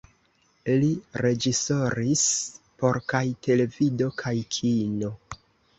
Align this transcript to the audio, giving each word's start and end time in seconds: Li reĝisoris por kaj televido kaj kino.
Li 0.83 0.87
reĝisoris 1.25 2.25
por 2.81 3.01
kaj 3.15 3.25
televido 3.49 4.13
kaj 4.25 4.37
kino. 4.59 5.19